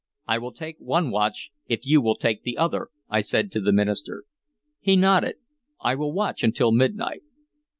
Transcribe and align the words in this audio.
"I 0.27 0.39
will 0.39 0.51
take 0.51 0.77
one 0.79 1.11
watch, 1.11 1.51
if 1.67 1.85
you 1.85 2.01
will 2.01 2.15
take 2.15 2.41
the 2.41 2.57
other," 2.57 2.87
I 3.07 3.21
said 3.21 3.51
to 3.51 3.61
the 3.61 3.71
minister. 3.71 4.23
He 4.79 4.95
nodded. 4.95 5.35
"I 5.79 5.93
will 5.93 6.11
watch 6.11 6.41
until 6.43 6.71
midnight." 6.71 7.21